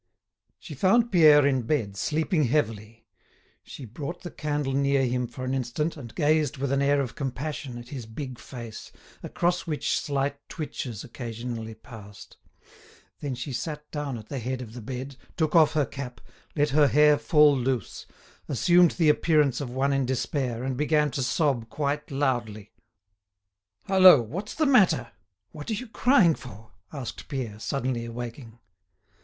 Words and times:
She 0.57 0.73
found 0.73 1.11
Pierre 1.11 1.45
in 1.45 1.61
bed, 1.61 1.95
sleeping 1.95 2.45
heavily; 2.45 3.05
she 3.61 3.85
brought 3.85 4.23
the 4.23 4.31
candle 4.31 4.73
near 4.73 5.05
him 5.05 5.27
for 5.27 5.43
an 5.45 5.53
instant, 5.53 5.95
and 5.95 6.15
gazed 6.15 6.57
with 6.57 6.71
an 6.71 6.81
air 6.81 7.01
of 7.01 7.13
compassion, 7.13 7.77
at 7.77 7.89
his 7.89 8.07
big 8.07 8.39
face, 8.39 8.91
across 9.21 9.67
which 9.67 9.99
slight 9.99 10.39
twitches 10.49 11.03
occasionally 11.03 11.75
passed; 11.75 12.37
then 13.19 13.35
she 13.35 13.53
sat 13.53 13.91
down 13.91 14.17
at 14.17 14.27
the 14.27 14.39
head 14.39 14.59
of 14.59 14.73
the 14.73 14.81
bed, 14.81 15.17
took 15.37 15.55
off 15.55 15.73
her 15.73 15.85
cap, 15.85 16.19
let 16.55 16.69
her 16.69 16.87
hair 16.87 17.15
fall 17.15 17.55
loose, 17.55 18.07
assumed 18.49 18.93
the 18.93 19.07
appearance 19.09 19.61
of 19.61 19.69
one 19.69 19.93
in 19.93 20.07
despair, 20.07 20.63
and 20.63 20.77
began 20.77 21.11
to 21.11 21.21
sob 21.21 21.69
quite 21.69 22.09
loudly. 22.09 22.71
"Hallo! 23.83 24.19
What's 24.19 24.55
the 24.55 24.65
matter? 24.65 25.11
What 25.51 25.69
are 25.69 25.75
you 25.75 25.85
crying 25.87 26.33
for?" 26.33 26.71
asked 26.91 27.27
Pierre, 27.27 27.59
suddenly 27.59 28.05
awaking. 28.05 28.57